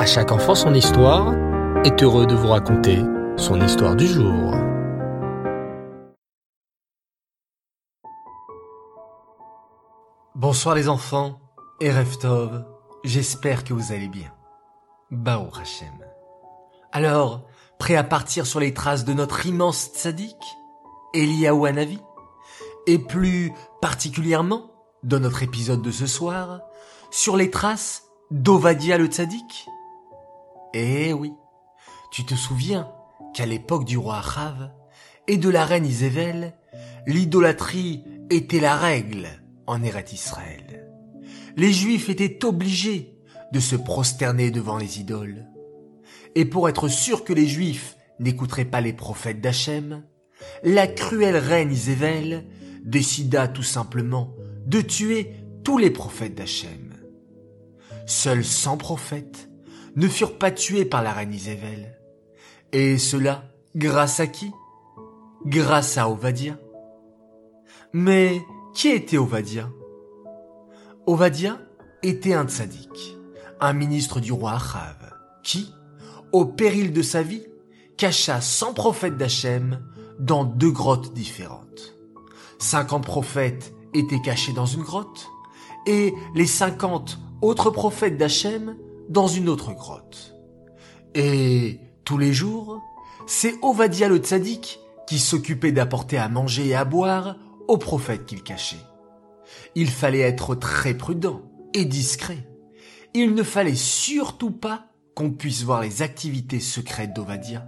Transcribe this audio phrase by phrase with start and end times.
[0.00, 1.34] À chaque enfant son histoire
[1.84, 3.02] est heureux de vous raconter
[3.36, 4.54] son histoire du jour.
[10.34, 11.38] Bonsoir les enfants
[11.82, 12.64] et Reftov,
[13.04, 14.32] j'espère que vous allez bien.
[15.10, 15.92] Bao Hachem.
[16.92, 17.46] Alors,
[17.78, 20.42] prêt à partir sur les traces de notre immense tzaddik,
[21.12, 21.98] Eliyahu Hanavi
[22.86, 24.70] Et plus particulièrement,
[25.02, 26.62] dans notre épisode de ce soir,
[27.10, 29.68] sur les traces d'Ovadia le tzaddik?
[30.72, 31.32] Eh oui,
[32.12, 32.92] tu te souviens
[33.34, 34.70] qu'à l'époque du roi Achav
[35.26, 36.54] et de la reine Isével,
[37.06, 39.26] l'idolâtrie était la règle
[39.66, 40.88] en Eret Israël.
[41.56, 43.18] Les Juifs étaient obligés
[43.52, 45.46] de se prosterner devant les idoles.
[46.36, 50.04] Et pour être sûr que les Juifs n'écouteraient pas les prophètes d'Hachem,
[50.62, 52.46] la cruelle reine Isével
[52.84, 56.94] décida tout simplement de tuer tous les prophètes d'Hachem.
[58.06, 59.49] Seuls cent prophètes
[59.96, 61.98] ne furent pas tués par la reine Isével.
[62.72, 64.52] Et cela grâce à qui?
[65.44, 66.58] Grâce à Ovadia.
[67.92, 68.40] Mais
[68.74, 69.68] qui était Ovadia?
[71.06, 71.58] Ovadia
[72.02, 73.16] était un tzaddik,
[73.60, 75.72] un ministre du roi Achav, qui,
[76.32, 77.42] au péril de sa vie,
[77.96, 79.84] cacha cent prophètes d'Hachem
[80.18, 81.96] dans deux grottes différentes.
[82.58, 85.28] Cinquante prophètes étaient cachés dans une grotte,
[85.86, 88.76] et les cinquante autres prophètes d'Hachem
[89.10, 90.34] dans une autre grotte.
[91.14, 92.80] Et tous les jours,
[93.26, 97.36] c'est Ovadia le tzaddik qui s'occupait d'apporter à manger et à boire
[97.68, 98.84] aux prophètes qu'il cachait.
[99.74, 101.42] Il fallait être très prudent
[101.74, 102.48] et discret.
[103.12, 104.86] Il ne fallait surtout pas
[105.16, 107.66] qu'on puisse voir les activités secrètes d'Ovadia.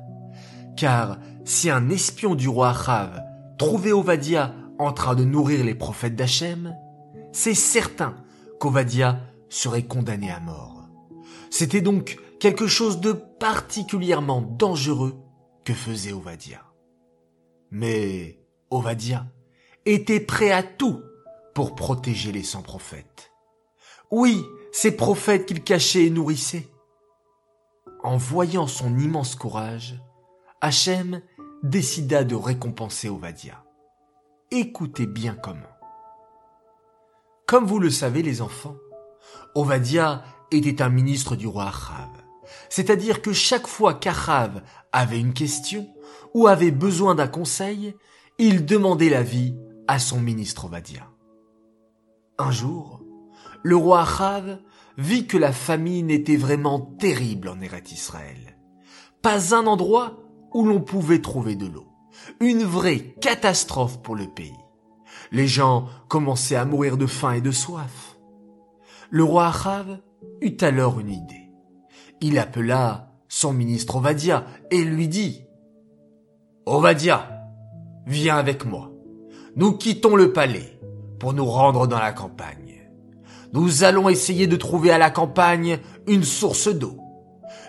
[0.77, 3.21] Car si un espion du roi Achav
[3.59, 6.77] trouvait Ovadia en train de nourrir les prophètes d'Hachem,
[7.33, 8.15] c'est certain
[8.61, 9.19] qu'Ovadia
[9.49, 10.72] serait condamné à mort.
[11.53, 15.23] C'était donc quelque chose de particulièrement dangereux
[15.67, 16.63] que faisait Ovadia.
[17.71, 18.39] Mais
[18.71, 19.27] Ovadia
[19.85, 21.03] était prêt à tout
[21.55, 23.31] pour protéger les cent prophètes.
[24.11, 26.71] Oui, ces prophètes qu'il cachait et nourrissait.
[28.03, 30.01] En voyant son immense courage,
[30.63, 31.21] Hachem
[31.63, 33.63] décida de récompenser Ovadia.
[34.51, 35.61] Écoutez bien comment.
[37.47, 38.77] Comme vous le savez les enfants,
[39.55, 40.25] Ovadia
[40.55, 42.11] était un ministre du roi Achav.
[42.69, 45.89] C'est-à-dire que chaque fois qu'Achav avait une question
[46.35, 47.95] ou avait besoin d'un conseil,
[48.39, 49.55] il demandait l'avis
[49.89, 51.09] à son ministre Ovadia.
[52.39, 53.03] Un jour,
[53.63, 54.59] le roi Achav
[54.99, 58.59] vit que la famine était vraiment terrible en Eret Israël.
[59.23, 60.19] Pas un endroit
[60.53, 61.87] où l'on pouvait trouver de l'eau.
[62.41, 64.57] Une vraie catastrophe pour le pays.
[65.31, 68.17] Les gens commençaient à mourir de faim et de soif.
[69.11, 69.99] Le roi Achav
[70.41, 71.51] eut alors une idée.
[72.21, 75.45] Il appela son ministre Ovadia et lui dit
[76.67, 77.29] Ovadia,
[78.07, 78.93] viens avec moi.
[79.57, 80.79] Nous quittons le palais
[81.19, 82.89] pour nous rendre dans la campagne.
[83.53, 86.97] Nous allons essayer de trouver à la campagne une source d'eau.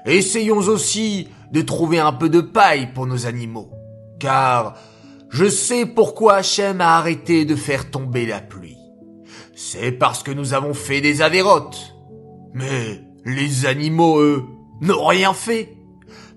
[0.06, 3.70] Essayons aussi de trouver un peu de paille pour nos animaux,
[4.20, 4.75] car
[5.30, 8.78] je sais pourquoi Hachem a arrêté de faire tomber la pluie.
[9.56, 11.93] C'est parce que nous avons fait des avérotes.
[12.53, 14.46] Mais les animaux, eux,
[14.81, 15.78] n'ont rien fait.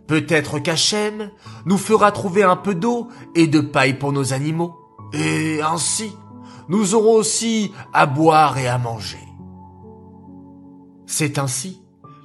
[0.07, 1.31] Peut-être qu'Hachem
[1.65, 4.75] nous fera trouver un peu d'eau et de paille pour nos animaux.
[5.13, 6.13] Et ainsi,
[6.69, 9.19] nous aurons aussi à boire et à manger.
[11.07, 11.83] C'est ainsi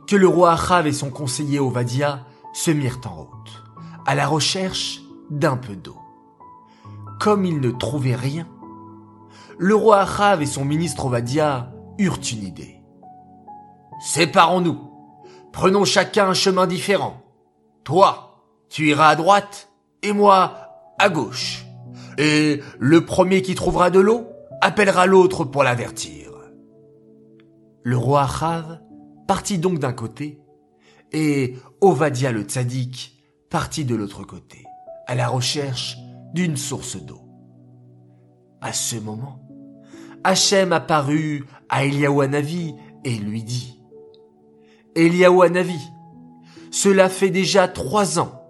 [0.08, 3.64] que le roi Achav et son conseiller Ovadia se mirent en route,
[4.06, 5.98] à la recherche d'un peu d'eau.
[7.20, 8.48] Comme ils ne trouvaient rien,
[9.58, 12.81] le roi Achav et son ministre Ovadia eurent une idée.
[14.02, 14.80] Séparons-nous.
[15.54, 17.22] Prenons chacun un chemin différent.
[17.84, 19.70] Toi, tu iras à droite
[20.02, 21.66] et moi à gauche.
[22.18, 24.28] Et le premier qui trouvera de l'eau
[24.62, 26.32] appellera l'autre pour l'avertir.
[27.84, 28.80] Le roi Achav
[29.28, 30.40] partit donc d'un côté
[31.12, 33.18] et Ovadia le tzaddik
[33.50, 34.64] partit de l'autre côté,
[35.08, 35.98] à la recherche
[36.34, 37.22] d'une source d'eau.
[38.62, 39.42] À ce moment,
[40.24, 43.81] Hachem apparut à Eliaou et lui dit
[44.96, 45.44] Eliaou
[46.72, 48.42] cela fait déjà trois ans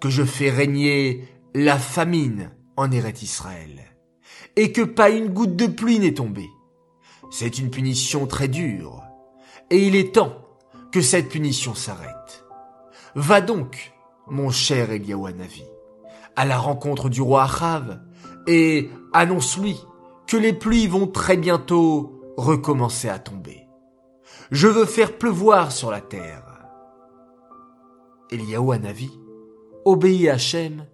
[0.00, 3.82] que je fais régner la famine en Eret Israël,
[4.54, 6.48] et que pas une goutte de pluie n'est tombée.
[7.30, 9.02] C'est une punition très dure,
[9.70, 10.34] et il est temps
[10.92, 12.44] que cette punition s'arrête.
[13.14, 13.92] Va donc,
[14.28, 15.26] mon cher Eliaou
[16.36, 18.00] à la rencontre du roi Achav,
[18.46, 19.76] et annonce-lui
[20.26, 23.65] que les pluies vont très bientôt recommencer à tomber.
[24.50, 26.44] Je veux faire pleuvoir sur la terre.
[28.30, 29.10] Eliaou Hanavi,
[29.84, 30.86] obéit à Hachem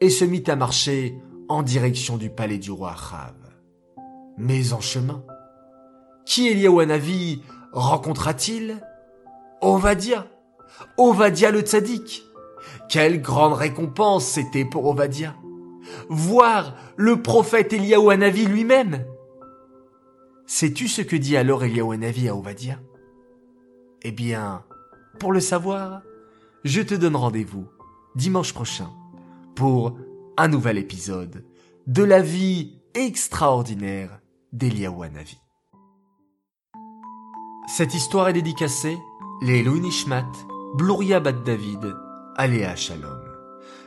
[0.00, 1.14] et se mit à marcher
[1.48, 3.34] en direction du palais du roi Achav.
[4.36, 5.24] Mais en chemin,
[6.24, 7.42] qui Eliaou Hanavi
[7.72, 8.80] rencontra-t-il?
[9.60, 10.26] Ovadia,
[10.96, 12.24] Ovadia le tzaddik.
[12.88, 15.34] Quelle grande récompense c'était pour Ovadia
[16.08, 19.04] Voir le prophète Eliaou Hanavi lui-même.
[20.46, 22.78] Sais-tu ce que dit alors Eliaou Hanavi à Ovadia?
[24.02, 24.62] Eh bien,
[25.18, 26.02] pour le savoir,
[26.64, 27.66] je te donne rendez-vous
[28.14, 28.90] dimanche prochain
[29.56, 29.98] pour
[30.36, 31.44] un nouvel épisode
[31.88, 34.20] de la vie extraordinaire
[34.52, 35.38] d'Eliaou Hanavi.
[37.66, 38.96] Cette histoire est dédicacée
[39.42, 40.30] les Nishmat,
[40.76, 41.94] Bluria Bat David,
[42.36, 43.20] Aléa Shalom.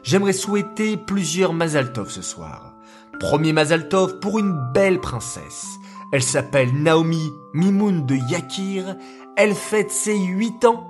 [0.03, 2.75] J'aimerais souhaiter plusieurs Mazaltov ce soir.
[3.19, 5.67] Premier Mazaltov pour une belle princesse.
[6.11, 8.95] Elle s'appelle Naomi Mimoun de Yakir.
[9.43, 10.83] Elle fête ses 8 ans.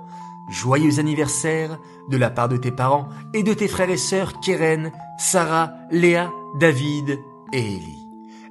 [0.50, 1.78] Joyeux anniversaire
[2.10, 6.30] de la part de tes parents et de tes frères et sœurs Keren, Sarah, Léa,
[6.60, 7.18] David
[7.54, 8.06] et Ellie.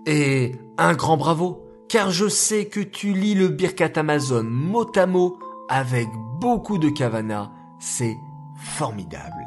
[0.08, 5.06] Et un grand bravo, car je sais que tu lis le Birkat Amazon mot à
[5.06, 5.38] mot
[5.70, 6.08] avec
[6.40, 7.52] beaucoup de kavana.
[7.78, 8.18] C'est
[8.56, 9.46] formidable.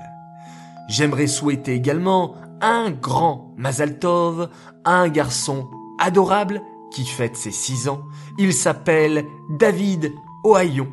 [0.88, 4.50] J'aimerais souhaiter également un grand Mazal Tov,
[4.84, 5.68] un garçon
[5.98, 6.62] adorable
[6.92, 8.02] qui fête ses six ans.
[8.38, 10.12] Il s'appelle David
[10.44, 10.88] Ohayon.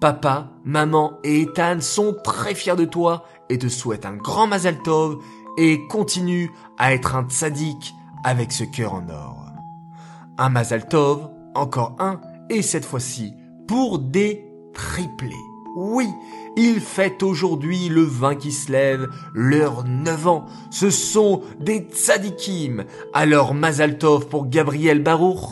[0.00, 4.82] Papa, maman et Ethan sont très fiers de toi et te souhaitent un grand Mazal
[4.82, 5.18] Tov
[5.56, 9.46] et continue à être un tzaddik avec ce cœur en or.
[10.36, 13.34] Un Mazal Tov, encore un, et cette fois-ci
[13.66, 15.32] pour des triplés.
[15.76, 16.08] Oui,
[16.56, 20.46] ils fêtent aujourd'hui le vin qui se lève, leurs neuf ans.
[20.70, 22.84] Ce sont des tzadikim.
[23.14, 25.44] Alors Mazaltov pour Gabriel Baruch,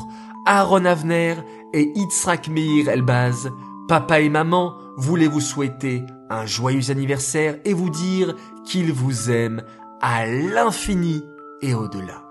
[0.46, 1.36] Aaron Avner
[1.76, 3.52] et Yitzhak Meir Elbaz.
[3.86, 8.34] Papa et maman voulaient vous souhaiter un joyeux anniversaire et vous dire
[8.64, 9.62] qu'ils vous aiment
[10.00, 11.22] à l'infini
[11.60, 12.24] et au-delà.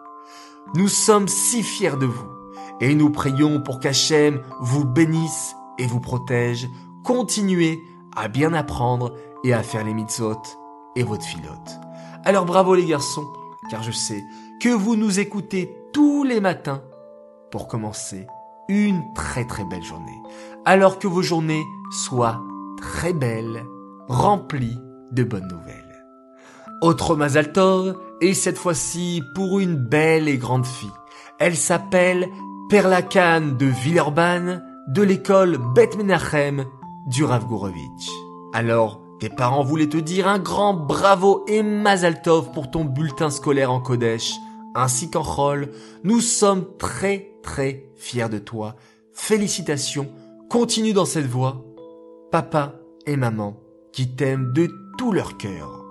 [0.74, 2.28] Nous sommes si fiers de vous
[2.82, 6.68] et nous prions pour qu'Hachem vous bénisse et vous protège.
[7.04, 7.80] Continuez
[8.16, 9.14] à bien apprendre
[9.44, 10.42] et à faire les mitzvot
[10.96, 11.80] et votre filote.
[12.24, 13.28] Alors bravo les garçons,
[13.70, 14.24] car je sais
[14.60, 16.82] que vous nous écoutez tous les matins
[17.52, 18.26] pour commencer
[18.70, 20.22] une très très belle journée.
[20.66, 22.44] Alors que vos journées soient
[22.78, 23.66] très belles,
[24.08, 24.80] remplies
[25.12, 26.06] de bonnes nouvelles.
[26.82, 30.92] Autre Mazaltov, et cette fois-ci pour une belle et grande fille.
[31.40, 32.30] Elle s'appelle
[32.70, 36.66] Perla de Villeurbanne de l'école Bet Menachem
[37.08, 37.46] du Rav
[38.54, 43.72] Alors, tes parents voulaient te dire un grand bravo et Mazaltov pour ton bulletin scolaire
[43.72, 44.36] en Kodesh,
[44.76, 45.72] ainsi qu'en Chol.
[46.04, 48.76] Nous sommes très très fiers de toi.
[49.14, 50.10] Félicitations,
[50.50, 51.64] continue dans cette voie.
[52.32, 52.76] Papa
[53.06, 53.58] et maman
[53.92, 55.86] qui t'aiment de tout leur cœur.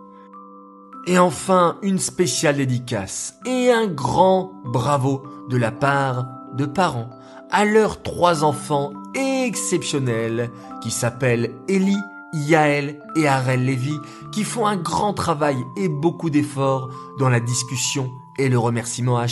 [1.07, 7.11] Et enfin, une spéciale dédicace et un grand bravo de la part de parents
[7.51, 10.51] à leurs trois enfants exceptionnels
[10.83, 12.01] qui s'appellent Ellie,
[12.33, 13.97] Yael et Arel Lévy
[14.33, 19.27] qui font un grand travail et beaucoup d'efforts dans la discussion et le remerciement à.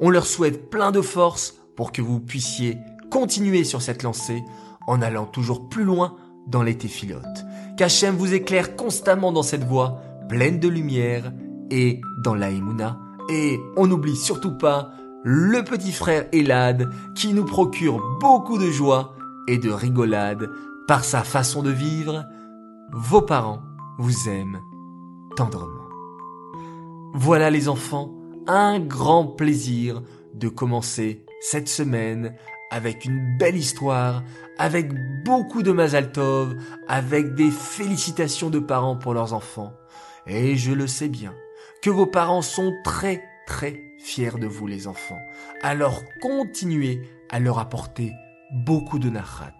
[0.00, 2.78] On leur souhaite plein de force pour que vous puissiez
[3.10, 4.42] continuer sur cette lancée
[4.86, 6.16] en allant toujours plus loin
[6.46, 7.44] dans les téphilotes.
[7.76, 11.32] Qu'Hachem vous éclaire constamment dans cette voie pleine de lumière
[11.70, 12.50] et dans la
[13.30, 14.92] Et on n'oublie surtout pas
[15.24, 19.14] le petit frère Elad qui nous procure beaucoup de joie
[19.48, 20.50] et de rigolade
[20.86, 22.24] par sa façon de vivre.
[22.92, 23.62] Vos parents
[23.98, 24.60] vous aiment
[25.36, 25.88] tendrement.
[27.14, 28.14] Voilà les enfants,
[28.46, 30.02] un grand plaisir
[30.34, 32.34] de commencer cette semaine
[32.70, 34.22] avec une belle histoire,
[34.56, 34.90] avec
[35.24, 36.56] beaucoup de Mazaltov,
[36.88, 39.74] avec des félicitations de parents pour leurs enfants.
[40.26, 41.34] Et je le sais bien,
[41.82, 45.18] que vos parents sont très très fiers de vous les enfants.
[45.62, 48.10] Alors continuez à leur apporter
[48.50, 49.52] beaucoup de nachat,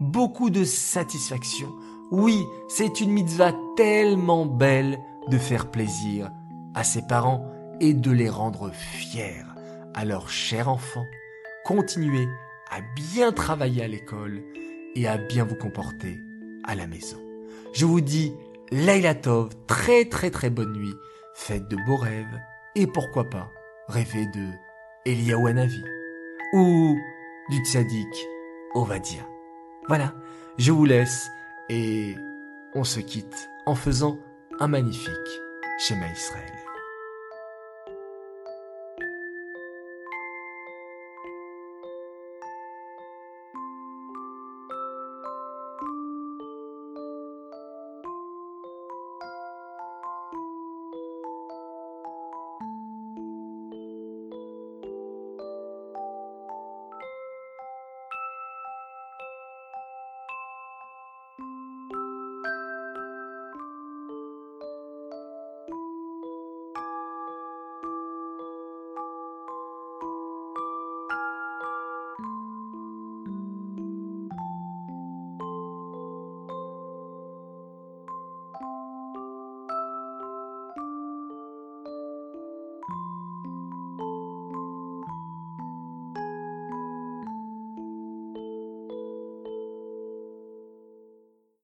[0.00, 1.68] beaucoup de satisfaction.
[2.10, 6.32] Oui, c'est une mitzvah tellement belle de faire plaisir
[6.74, 9.44] à ses parents et de les rendre fiers.
[9.94, 11.06] Alors, chers enfants,
[11.68, 12.26] continuez
[12.70, 14.42] à bien travailler à l'école
[14.94, 16.18] et à bien vous comporter
[16.64, 17.18] à la maison.
[17.74, 18.32] Je vous dis
[18.70, 20.94] Laila Tov, très très très bonne nuit,
[21.34, 22.40] faites de beaux rêves
[22.74, 23.50] et pourquoi pas
[23.86, 24.48] rêver de
[25.04, 25.68] Eliyahu
[26.54, 26.96] ou
[27.50, 28.26] du tzaddik
[28.74, 29.28] Ovadia.
[29.88, 30.14] Voilà,
[30.56, 31.28] je vous laisse
[31.68, 32.14] et
[32.74, 34.18] on se quitte en faisant
[34.58, 35.12] un magnifique
[35.78, 36.67] schéma Israël.